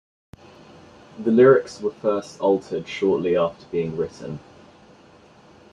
[1.19, 4.39] The lyrics were first altered shortly after being written.